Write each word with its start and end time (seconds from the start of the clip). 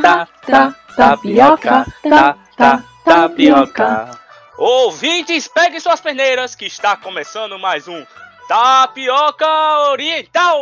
tá, 0.00 0.28
tá, 0.46 0.76
tapioca, 0.96 1.86
tá, 2.02 2.38
tá, 2.56 2.84
tapioca. 3.04 4.18
Ouvintes, 4.58 5.48
peguem 5.48 5.80
suas 5.80 6.00
peneiras 6.00 6.54
que 6.54 6.66
está 6.66 6.96
começando 6.96 7.58
mais 7.58 7.86
um 7.86 8.04
Tapioca 8.48 9.46
Oriental. 9.90 10.58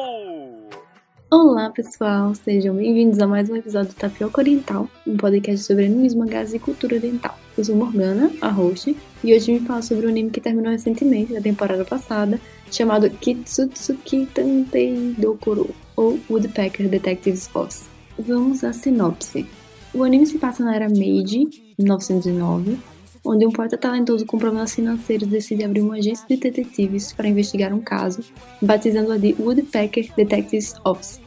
Olá 1.30 1.70
pessoal, 1.70 2.34
sejam 2.34 2.74
bem-vindos 2.74 3.20
a 3.20 3.26
mais 3.26 3.50
um 3.50 3.56
episódio 3.56 3.90
do 3.90 3.96
Tapioca 3.96 4.40
Oriental, 4.40 4.88
um 5.06 5.16
podcast 5.16 5.64
sobre 5.64 5.84
animes, 5.84 6.14
mangás 6.14 6.54
e 6.54 6.58
cultura 6.58 6.96
oriental. 6.96 7.38
Eu 7.56 7.64
sou 7.64 7.76
Morgana, 7.76 8.30
a 8.40 8.48
host, 8.48 8.96
e 9.22 9.34
hoje 9.34 9.52
me 9.52 9.60
falo 9.60 9.82
sobre 9.82 10.06
um 10.06 10.10
anime 10.10 10.30
que 10.30 10.40
terminou 10.40 10.72
recentemente, 10.72 11.32
na 11.32 11.40
temporada 11.40 11.84
passada, 11.84 12.40
chamado 12.72 13.10
Kitsutsuki 13.10 14.26
Tantei 14.26 15.14
Dokuro, 15.18 15.74
ou 15.96 16.18
Woodpecker 16.30 16.88
Detectives 16.88 17.46
Force. 17.46 17.97
Vamos 18.18 18.64
à 18.64 18.72
sinopse. 18.72 19.46
O 19.94 20.02
anime 20.02 20.26
se 20.26 20.38
passa 20.38 20.64
na 20.64 20.74
era 20.74 20.88
Meiji, 20.88 21.48
1909, 21.78 22.78
onde 23.24 23.46
um 23.46 23.50
poeta 23.50 23.78
talentoso 23.78 24.26
com 24.26 24.38
problemas 24.38 24.74
financeiros 24.74 25.28
decide 25.28 25.64
abrir 25.64 25.80
uma 25.80 25.96
agência 25.96 26.26
de 26.28 26.36
detetives 26.36 27.12
para 27.12 27.28
investigar 27.28 27.72
um 27.72 27.80
caso, 27.80 28.22
batizando-a 28.60 29.16
de 29.16 29.34
Woodpecker 29.38 30.12
Detectives 30.16 30.74
Office, 30.84 31.20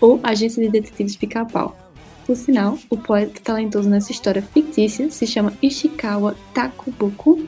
ou 0.00 0.20
Agência 0.22 0.62
de 0.62 0.70
Detetives 0.70 1.16
Pica-Pau. 1.16 1.76
Por 2.26 2.36
sinal, 2.36 2.78
o 2.88 2.96
poeta 2.96 3.40
talentoso 3.42 3.88
nessa 3.88 4.12
história 4.12 4.42
fictícia 4.42 5.10
se 5.10 5.26
chama 5.26 5.52
Ishikawa 5.62 6.36
Takuboku 6.52 7.46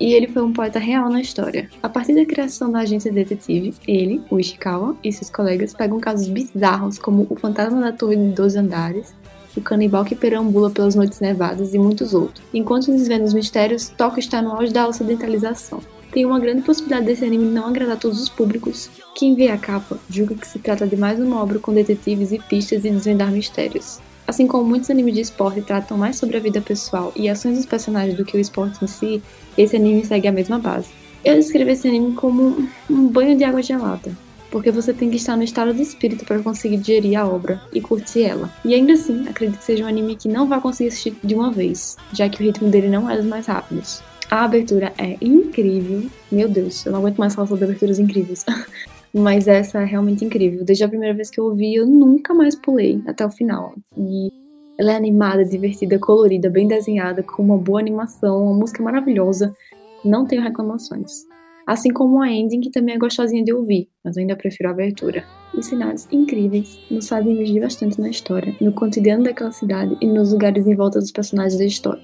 e 0.00 0.12
ele 0.12 0.28
foi 0.28 0.42
um 0.42 0.52
poeta 0.52 0.78
real 0.78 1.10
na 1.10 1.20
história. 1.20 1.68
A 1.82 1.88
partir 1.88 2.14
da 2.14 2.24
criação 2.24 2.70
da 2.70 2.80
agência 2.80 3.12
detetive, 3.12 3.74
ele, 3.86 4.22
o 4.30 4.38
Ishikawa 4.38 4.96
e 5.02 5.12
seus 5.12 5.30
colegas 5.30 5.74
pegam 5.74 6.00
casos 6.00 6.28
bizarros 6.28 6.98
como 6.98 7.26
o 7.28 7.36
fantasma 7.36 7.80
da 7.80 7.92
torre 7.92 8.16
de 8.16 8.28
12 8.28 8.58
andares, 8.58 9.14
o 9.56 9.60
canibal 9.60 10.04
que 10.04 10.14
perambula 10.14 10.70
pelas 10.70 10.94
noites 10.94 11.20
nevadas 11.20 11.74
e 11.74 11.78
muitos 11.78 12.14
outros. 12.14 12.44
Enquanto 12.54 12.92
desvendo 12.92 13.24
os 13.24 13.34
mistérios, 13.34 13.88
Tóquio 13.88 14.20
está 14.20 14.40
no 14.40 14.52
auge 14.52 14.72
da 14.72 14.86
ocidentalização. 14.86 15.80
Tem 16.12 16.24
uma 16.24 16.40
grande 16.40 16.62
possibilidade 16.62 17.06
desse 17.06 17.24
anime 17.24 17.44
não 17.44 17.66
agradar 17.66 17.98
todos 17.98 18.20
os 18.20 18.28
públicos. 18.28 18.88
Quem 19.14 19.34
vê 19.34 19.48
a 19.48 19.58
capa 19.58 19.98
julga 20.08 20.34
que 20.34 20.46
se 20.46 20.58
trata 20.58 20.86
de 20.86 20.96
mais 20.96 21.20
uma 21.20 21.42
obra 21.42 21.58
com 21.58 21.74
detetives 21.74 22.32
e 22.32 22.38
pistas 22.38 22.84
e 22.84 22.90
desvendar 22.90 23.30
mistérios. 23.30 24.00
Assim 24.28 24.46
como 24.46 24.62
muitos 24.62 24.90
animes 24.90 25.14
de 25.14 25.22
esporte 25.22 25.62
tratam 25.62 25.96
mais 25.96 26.16
sobre 26.16 26.36
a 26.36 26.40
vida 26.40 26.60
pessoal 26.60 27.10
e 27.16 27.30
ações 27.30 27.56
dos 27.56 27.64
personagens 27.64 28.14
do 28.14 28.26
que 28.26 28.36
o 28.36 28.40
esporte 28.40 28.84
em 28.84 28.86
si, 28.86 29.22
esse 29.56 29.74
anime 29.74 30.04
segue 30.04 30.28
a 30.28 30.32
mesma 30.32 30.58
base. 30.58 30.88
Eu 31.24 31.34
descrevo 31.36 31.70
esse 31.70 31.88
anime 31.88 32.12
como 32.12 32.68
um 32.90 33.08
banho 33.08 33.38
de 33.38 33.44
água 33.44 33.62
gelada, 33.62 34.14
porque 34.50 34.70
você 34.70 34.92
tem 34.92 35.08
que 35.08 35.16
estar 35.16 35.34
no 35.34 35.42
estado 35.42 35.72
de 35.72 35.80
espírito 35.80 36.26
para 36.26 36.40
conseguir 36.40 36.76
digerir 36.76 37.18
a 37.18 37.26
obra 37.26 37.58
e 37.72 37.80
curtir 37.80 38.24
ela. 38.24 38.52
E 38.66 38.74
ainda 38.74 38.92
assim, 38.92 39.26
acredito 39.26 39.60
que 39.60 39.64
seja 39.64 39.84
um 39.84 39.88
anime 39.88 40.14
que 40.14 40.28
não 40.28 40.46
vai 40.46 40.60
conseguir 40.60 40.90
assistir 40.90 41.16
de 41.24 41.34
uma 41.34 41.50
vez, 41.50 41.96
já 42.12 42.28
que 42.28 42.42
o 42.42 42.44
ritmo 42.44 42.68
dele 42.68 42.90
não 42.90 43.08
é 43.08 43.16
dos 43.16 43.24
mais 43.24 43.46
rápidos. 43.46 44.02
A 44.30 44.44
abertura 44.44 44.92
é 44.98 45.16
incrível. 45.22 46.04
Meu 46.30 46.50
Deus, 46.50 46.84
eu 46.84 46.92
não 46.92 46.98
aguento 46.98 47.16
mais 47.16 47.34
falar 47.34 47.48
sobre 47.48 47.64
aberturas 47.64 47.98
incríveis. 47.98 48.44
Mas 49.14 49.48
essa 49.48 49.80
é 49.80 49.84
realmente 49.84 50.24
incrível. 50.24 50.64
Desde 50.64 50.84
a 50.84 50.88
primeira 50.88 51.14
vez 51.14 51.30
que 51.30 51.40
eu 51.40 51.44
ouvi, 51.44 51.74
eu 51.74 51.86
nunca 51.86 52.34
mais 52.34 52.54
pulei 52.54 53.02
até 53.06 53.24
o 53.24 53.30
final. 53.30 53.74
E 53.96 54.28
ela 54.78 54.92
é 54.92 54.96
animada, 54.96 55.44
divertida, 55.44 55.98
colorida, 55.98 56.50
bem 56.50 56.68
desenhada, 56.68 57.22
com 57.22 57.42
uma 57.42 57.56
boa 57.56 57.80
animação, 57.80 58.44
uma 58.44 58.54
música 58.54 58.82
maravilhosa. 58.82 59.52
Não 60.04 60.26
tenho 60.26 60.42
reclamações. 60.42 61.26
Assim 61.66 61.92
como 61.92 62.22
a 62.22 62.30
ending, 62.30 62.60
que 62.60 62.70
também 62.70 62.94
é 62.94 62.98
gostosinha 62.98 63.44
de 63.44 63.52
ouvir, 63.52 63.90
mas 64.02 64.16
eu 64.16 64.22
ainda 64.22 64.36
prefiro 64.36 64.70
a 64.70 64.72
abertura. 64.72 65.24
Os 65.54 65.66
cenários 65.66 66.06
incríveis 66.10 66.78
nos 66.90 67.08
fazem 67.08 67.32
investir 67.32 67.60
bastante 67.60 68.00
na 68.00 68.08
história, 68.08 68.54
no 68.60 68.72
cotidiano 68.72 69.24
daquela 69.24 69.52
cidade 69.52 69.94
e 70.00 70.06
nos 70.06 70.32
lugares 70.32 70.66
em 70.66 70.74
volta 70.74 70.98
dos 70.98 71.10
personagens 71.10 71.58
da 71.58 71.66
história. 71.66 72.02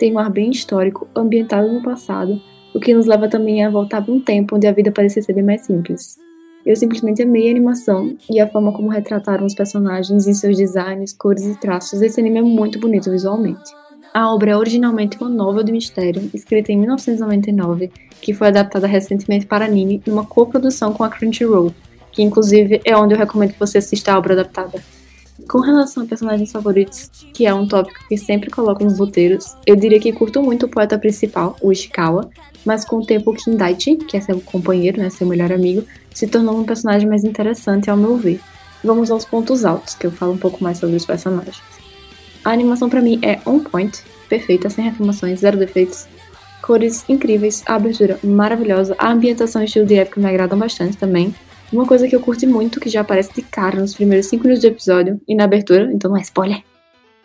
Tem 0.00 0.12
um 0.12 0.18
ar 0.18 0.30
bem 0.30 0.50
histórico, 0.50 1.06
ambientado 1.14 1.72
no 1.72 1.80
passado, 1.80 2.40
o 2.74 2.80
que 2.80 2.92
nos 2.92 3.06
leva 3.06 3.28
também 3.28 3.64
a 3.64 3.70
voltar 3.70 4.02
para 4.02 4.12
um 4.12 4.18
tempo 4.18 4.56
onde 4.56 4.66
a 4.66 4.72
vida 4.72 4.90
parecia 4.90 5.22
ser 5.22 5.32
bem 5.32 5.44
mais 5.44 5.60
simples. 5.60 6.18
Eu 6.64 6.74
simplesmente 6.76 7.22
amei 7.22 7.48
a 7.48 7.50
animação 7.50 8.16
e 8.30 8.40
a 8.40 8.48
forma 8.48 8.72
como 8.72 8.88
retrataram 8.88 9.44
os 9.44 9.54
personagens 9.54 10.26
em 10.26 10.32
seus 10.32 10.56
designs, 10.56 11.12
cores 11.12 11.44
e 11.44 11.58
traços. 11.60 12.00
Esse 12.00 12.20
anime 12.20 12.38
é 12.38 12.42
muito 12.42 12.78
bonito 12.78 13.10
visualmente. 13.10 13.70
A 14.14 14.32
obra 14.32 14.52
é 14.52 14.56
originalmente 14.56 15.18
uma 15.20 15.28
novela 15.28 15.64
de 15.64 15.72
mistério, 15.72 16.30
escrita 16.32 16.72
em 16.72 16.78
1999, 16.78 17.90
que 18.22 18.32
foi 18.32 18.48
adaptada 18.48 18.86
recentemente 18.86 19.44
para 19.44 19.64
anime 19.64 20.00
numa 20.06 20.24
coprodução 20.24 20.92
com 20.92 21.02
a 21.02 21.10
Crunchyroll, 21.10 21.74
que 22.12 22.22
inclusive 22.22 22.80
é 22.84 22.96
onde 22.96 23.12
eu 23.12 23.18
recomendo 23.18 23.52
que 23.52 23.58
você 23.58 23.78
assista 23.78 24.12
a 24.12 24.18
obra 24.18 24.34
adaptada. 24.34 24.80
Com 25.48 25.58
relação 25.58 26.04
a 26.04 26.06
personagens 26.06 26.52
favoritos, 26.52 27.10
que 27.32 27.44
é 27.44 27.52
um 27.52 27.66
tópico 27.66 28.06
que 28.08 28.16
sempre 28.16 28.50
coloco 28.50 28.84
nos 28.84 28.98
roteiros, 28.98 29.56
eu 29.66 29.74
diria 29.74 29.98
que 29.98 30.12
curto 30.12 30.40
muito 30.42 30.66
o 30.66 30.68
poeta 30.68 30.96
principal, 30.96 31.56
o 31.60 31.72
Ishikawa, 31.72 32.30
mas 32.64 32.84
com 32.84 32.96
o 32.96 33.06
tempo 33.06 33.32
o 33.32 33.34
Kindaichi, 33.34 33.96
que 33.96 34.16
é 34.16 34.20
seu 34.20 34.40
companheiro, 34.40 34.98
né, 35.00 35.10
seu 35.10 35.26
melhor 35.26 35.52
amigo, 35.52 35.84
se 36.14 36.28
tornou 36.28 36.56
um 36.56 36.64
personagem 36.64 37.08
mais 37.08 37.24
interessante 37.24 37.90
ao 37.90 37.96
meu 37.96 38.16
ver. 38.16 38.40
Vamos 38.82 39.10
aos 39.10 39.24
pontos 39.24 39.64
altos, 39.64 39.94
que 39.94 40.06
eu 40.06 40.12
falo 40.12 40.32
um 40.32 40.38
pouco 40.38 40.62
mais 40.62 40.78
sobre 40.78 40.96
os 40.96 41.04
personagens. 41.04 41.60
A 42.44 42.50
animação 42.50 42.88
para 42.88 43.02
mim 43.02 43.18
é 43.22 43.40
on 43.44 43.58
point, 43.58 44.02
perfeita, 44.28 44.70
sem 44.70 44.84
reclamações, 44.84 45.40
zero 45.40 45.58
defeitos. 45.58 46.06
Cores 46.62 47.04
incríveis, 47.08 47.62
a 47.66 47.74
abertura 47.74 48.18
maravilhosa, 48.22 48.94
a 48.98 49.10
ambientação 49.10 49.62
e 49.62 49.64
estilo 49.64 49.84
de 49.84 49.96
época 49.96 50.20
me 50.20 50.28
agradam 50.28 50.58
bastante 50.58 50.96
também. 50.96 51.34
Uma 51.74 51.86
coisa 51.86 52.08
que 52.08 52.14
eu 52.14 52.20
curti 52.20 52.46
muito, 52.46 52.80
que 52.80 52.88
já 52.88 53.00
aparece 53.00 53.34
de 53.34 53.42
cara 53.42 53.80
nos 53.80 53.94
primeiros 53.94 54.26
5 54.26 54.42
minutos 54.42 54.62
do 54.62 54.68
episódio 54.68 55.20
e 55.26 55.34
na 55.34 55.44
abertura, 55.44 55.90
então 55.92 56.10
não 56.10 56.16
é 56.16 56.22
spoiler, 56.22 56.62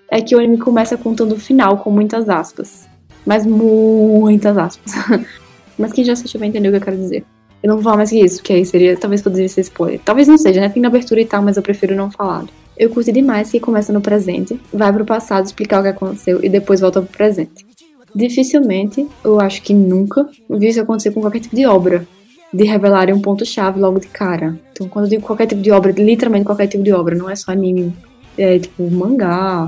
é 0.10 0.22
que 0.22 0.36
o 0.36 0.40
anime 0.40 0.58
começa 0.58 0.98
contando 0.98 1.34
o 1.34 1.40
final 1.40 1.78
com 1.78 1.92
muitas 1.92 2.28
aspas 2.28 2.90
mas 3.30 3.46
muitas 3.46 4.58
aspas. 4.58 4.94
mas 5.78 5.94
quem 5.94 6.04
já 6.04 6.14
assistiu 6.14 6.40
vai 6.40 6.50
entender 6.50 6.70
o 6.70 6.72
que 6.72 6.78
eu 6.78 6.82
quero 6.82 6.98
dizer. 6.98 7.24
Eu 7.62 7.68
não 7.68 7.76
vou 7.76 7.84
falar 7.84 7.98
mais 7.98 8.10
que 8.10 8.20
isso, 8.20 8.42
que 8.42 8.54
aí 8.54 8.66
seria, 8.66 8.98
talvez 8.98 9.22
poderia 9.22 9.48
ser 9.48 9.62
spoiler. 9.62 10.00
Talvez 10.04 10.28
não 10.28 10.38
seja, 10.38 10.62
né? 10.62 10.70
Tem 10.70 10.82
na 10.82 10.88
abertura 10.88 11.22
e 11.22 11.26
tal, 11.26 11.42
mas 11.44 11.56
eu 11.56 11.62
prefiro 11.62 11.96
não 11.96 12.10
falar. 12.10 12.46
Eu 12.76 12.90
curti 12.90 13.12
demais 13.12 13.52
que 13.52 13.60
começa 13.60 13.94
no 13.94 14.02
presente, 14.02 14.60
vai 14.74 14.92
pro 14.92 15.06
passado 15.06 15.46
explicar 15.46 15.82
o 15.82 15.84
que 15.84 15.90
aconteceu 15.90 16.44
e 16.44 16.50
depois 16.50 16.80
volta 16.80 17.02
pro 17.02 17.12
presente. 17.12 17.68
Dificilmente, 18.16 19.06
eu 19.24 19.40
acho 19.40 19.62
que 19.62 19.74
nunca, 19.76 20.28
vi 20.50 20.70
isso 20.70 20.82
acontecer 20.82 21.12
com 21.12 21.22
qualquer 21.22 21.42
tipo 21.42 21.56
de 21.56 21.68
obra, 21.68 22.08
de 22.54 22.64
revelarem 22.64 23.14
um 23.14 23.22
ponto-chave 23.22 23.80
logo 23.80 24.00
de 24.00 24.08
cara. 24.08 24.60
Então, 24.72 24.88
quando 24.88 25.06
eu 25.06 25.10
digo 25.10 25.24
qualquer 25.24 25.48
tipo 25.48 25.62
de 25.62 25.72
obra, 25.72 25.92
literalmente 25.92 26.46
qualquer 26.46 26.68
tipo 26.68 26.84
de 26.84 26.92
obra, 26.92 27.16
não 27.16 27.30
é 27.30 27.36
só 27.36 27.52
anime, 27.52 27.94
é 28.38 28.60
tipo 28.60 28.90
mangá, 28.90 29.68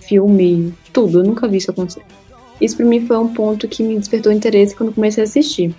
filme, 0.00 0.72
tudo. 0.92 1.20
Eu 1.20 1.24
nunca 1.24 1.46
vi 1.48 1.58
isso 1.58 1.70
acontecer. 1.70 2.02
Isso 2.60 2.76
para 2.76 2.86
mim 2.86 3.04
foi 3.06 3.18
um 3.18 3.28
ponto 3.28 3.68
que 3.68 3.82
me 3.82 3.98
despertou 3.98 4.32
interesse 4.32 4.74
quando 4.74 4.92
comecei 4.92 5.22
a 5.22 5.24
assistir. 5.24 5.74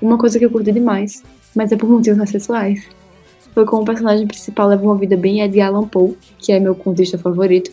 Uma 0.00 0.18
coisa 0.18 0.38
que 0.38 0.44
eu 0.44 0.50
curti 0.50 0.72
demais, 0.72 1.22
mas 1.54 1.72
é 1.72 1.76
por 1.76 1.88
motivos 1.88 2.18
não 2.18 2.26
sexuais. 2.26 2.84
Foi 3.54 3.64
como 3.64 3.82
o 3.82 3.84
personagem 3.86 4.26
principal 4.26 4.68
leva 4.68 4.82
uma 4.82 4.96
vida 4.96 5.16
bem 5.16 5.40
Edgar 5.40 5.68
Allan 5.68 5.88
Poe, 5.88 6.16
que 6.38 6.52
é 6.52 6.60
meu 6.60 6.74
contista 6.74 7.16
favorito. 7.16 7.70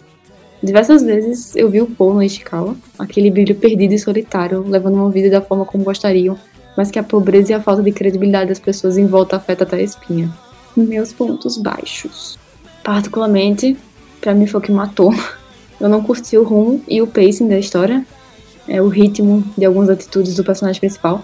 Diversas 0.62 1.04
vezes 1.04 1.54
eu 1.58 1.70
vi 1.70 1.82
o 1.82 1.88
Poe 1.88 2.14
no 2.14 2.24
Ishikawa, 2.24 2.78
aquele 2.98 3.30
brilho 3.30 3.54
perdido 3.56 3.94
e 3.94 4.00
solitário, 4.00 4.64
levando 4.66 4.94
uma 4.94 5.10
vida 5.10 5.30
da 5.30 5.42
forma 5.42 5.66
como 5.66 5.84
gostariam, 5.84 6.38
mas 6.76 6.92
que 6.92 7.00
a 7.00 7.04
pobreza 7.04 7.52
e 7.52 7.56
a 7.56 7.62
falta 7.62 7.82
de 7.82 7.92
credibilidade 7.92 8.50
das 8.50 8.60
pessoas 8.60 8.98
em 8.98 9.06
volta 9.06 9.36
afeta 9.36 9.64
até 9.64 9.78
a 9.78 9.82
espinha. 9.82 10.32
Meus 10.76 11.14
pontos 11.14 11.58
baixos. 11.58 12.38
Particularmente, 12.84 13.78
para 14.20 14.34
mim 14.34 14.48
foi 14.48 14.60
o 14.60 14.64
que 14.64 14.72
matou. 14.72 15.14
Eu 15.80 15.90
não 15.90 16.02
curti 16.02 16.38
o 16.38 16.44
rumo 16.44 16.82
e 16.88 17.02
o 17.02 17.08
pacing 17.08 17.48
da 17.48 17.60
história, 17.60 18.06
é, 18.68 18.82
o 18.82 18.88
ritmo 18.88 19.44
de 19.58 19.66
algumas 19.66 19.90
atitudes 19.90 20.36
do 20.36 20.44
personagem 20.44 20.80
principal. 20.80 21.24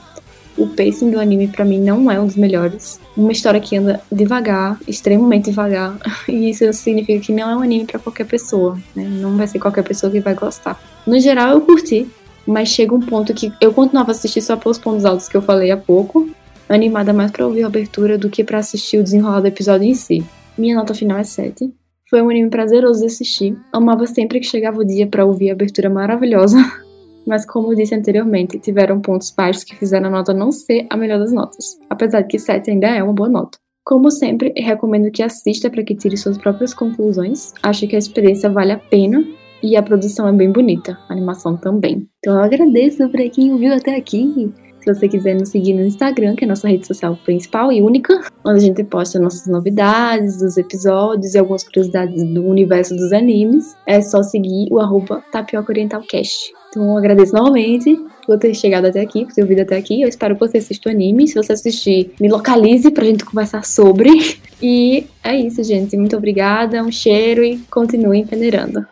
O 0.58 0.68
pacing 0.68 1.10
do 1.10 1.20
anime 1.20 1.48
para 1.48 1.64
mim 1.64 1.80
não 1.80 2.12
é 2.12 2.20
um 2.20 2.26
dos 2.26 2.36
melhores. 2.36 3.00
Uma 3.16 3.32
história 3.32 3.62
que 3.62 3.78
anda 3.78 4.02
devagar, 4.12 4.78
extremamente 4.86 5.46
devagar, 5.46 5.98
e 6.28 6.50
isso 6.50 6.72
significa 6.74 7.20
que 7.20 7.32
não 7.32 7.50
é 7.50 7.56
um 7.56 7.62
anime 7.62 7.86
para 7.86 8.00
qualquer 8.00 8.26
pessoa, 8.26 8.78
né? 8.94 9.08
Não 9.10 9.38
vai 9.38 9.48
ser 9.48 9.60
qualquer 9.60 9.84
pessoa 9.84 10.12
que 10.12 10.20
vai 10.20 10.34
gostar. 10.34 10.78
No 11.08 11.18
geral 11.20 11.52
eu 11.52 11.62
curti, 11.62 12.06
mas 12.50 12.70
chega 12.70 12.96
um 12.96 13.00
ponto 13.00 13.34
que 13.34 13.54
eu 13.62 13.74
continuava 13.74 14.12
a 14.12 14.14
assistir 14.14 14.42
só 14.42 14.58
pelos 14.58 14.78
pontos 14.78 15.06
altos 15.06 15.30
que 15.30 15.38
eu 15.38 15.42
falei 15.42 15.72
há 15.72 15.78
pouco, 15.78 16.30
animada 16.68 17.14
mais 17.14 17.32
para 17.32 17.46
ouvir 17.46 17.64
a 17.64 17.68
abertura 17.68 18.18
do 18.18 18.30
que 18.30 18.44
para 18.44 18.58
assistir 18.58 18.98
o 18.98 19.04
desenrolar 19.04 19.42
do 19.42 19.48
episódio 19.48 19.88
em 19.88 19.94
si. 19.94 20.26
Minha 20.58 20.76
nota 20.76 20.94
final 20.94 21.18
é 21.18 21.24
7. 21.24 21.74
Foi 22.10 22.22
um 22.22 22.30
anime 22.30 22.50
prazeroso 22.50 23.02
de 23.02 23.06
assistir. 23.06 23.56
Amava 23.72 24.08
sempre 24.08 24.40
que 24.40 24.48
chegava 24.48 24.80
o 24.80 24.86
dia 24.86 25.06
para 25.06 25.26
ouvir 25.26 25.52
a 25.52 25.54
abertura 25.54 25.90
maravilhosa 25.90 26.58
mas 27.26 27.46
como 27.46 27.72
eu 27.72 27.76
disse 27.76 27.94
anteriormente, 27.94 28.58
tiveram 28.58 29.00
pontos 29.00 29.30
baixos 29.30 29.64
que 29.64 29.76
fizeram 29.76 30.08
a 30.08 30.10
nota 30.10 30.34
não 30.34 30.52
ser 30.52 30.88
a 30.90 30.98
melhor 30.98 31.20
das 31.20 31.32
notas, 31.32 31.78
apesar 31.88 32.22
de 32.22 32.28
que 32.28 32.40
7 32.40 32.72
ainda 32.72 32.88
é 32.88 33.04
uma 33.04 33.14
boa 33.14 33.30
nota. 33.30 33.60
Como 33.86 34.10
sempre, 34.10 34.52
recomendo 34.58 35.12
que 35.12 35.22
assista 35.22 35.70
para 35.70 35.84
que 35.84 35.96
tire 35.96 36.18
suas 36.18 36.38
próprias 36.38 36.74
conclusões. 36.74 37.54
Acho 37.62 37.88
que 37.88 37.96
a 37.96 38.00
experiência 38.00 38.50
vale 38.50 38.72
a 38.72 38.78
pena 38.78 39.24
e 39.62 39.76
a 39.76 39.84
produção 39.84 40.28
é 40.28 40.32
bem 40.32 40.52
bonita, 40.52 40.98
a 41.08 41.14
animação 41.14 41.58
também. 41.58 42.08
Então 42.20 42.36
eu 42.36 42.44
agradeço 42.44 43.08
para 43.10 43.30
quem 43.30 43.52
ouviu 43.52 43.74
até 43.74 43.96
aqui. 43.96 44.52
Se 44.80 44.94
você 44.94 45.10
quiser 45.10 45.36
nos 45.36 45.50
seguir 45.50 45.74
no 45.74 45.84
Instagram, 45.84 46.36
que 46.36 46.46
é 46.46 46.48
a 46.48 46.50
nossa 46.50 46.68
rede 46.68 46.88
social 46.88 47.18
principal 47.26 47.72
e 47.72 47.82
única, 47.82 48.22
onde 48.46 48.58
a 48.58 48.60
gente 48.60 48.84
posta 48.84 49.20
nossas 49.20 49.46
novidades, 49.48 50.38
dos 50.38 50.58
episódios 50.58 51.36
e 51.36 51.38
algumas 51.38 51.64
curiosidades 51.64 52.24
do 52.34 52.46
universo 52.46 52.96
dos 52.96 53.12
animes, 53.12 53.76
é 53.86 54.02
só 54.02 54.24
seguir 54.24 54.68
o 54.72 54.80
arroba 54.80 55.22
Tapioca 55.32 55.72
Oriental 55.72 56.02
Cast. 56.02 56.54
Então 56.70 56.92
eu 56.92 56.98
agradeço 56.98 57.34
novamente 57.34 58.00
por 58.26 58.38
ter 58.38 58.54
chegado 58.54 58.86
até 58.86 59.02
aqui, 59.02 59.26
por 59.26 59.34
ter 59.34 59.42
ouvido 59.42 59.62
até 59.62 59.76
aqui. 59.76 60.02
Eu 60.02 60.08
espero 60.08 60.36
que 60.36 60.48
você 60.48 60.60
assista 60.60 60.88
o 60.88 60.92
anime. 60.92 61.28
Se 61.28 61.36
você 61.36 61.54
assistir, 61.54 62.14
me 62.20 62.30
localize 62.30 62.90
pra 62.92 63.04
gente 63.04 63.26
conversar 63.26 63.66
sobre. 63.66 64.10
E 64.62 65.08
é 65.24 65.38
isso, 65.38 65.64
gente. 65.64 65.96
Muito 65.96 66.18
obrigada, 66.18 66.84
um 66.84 66.92
cheiro 66.92 67.46
e 67.46 67.60
continue 67.72 68.26
peneirando. 68.26 68.86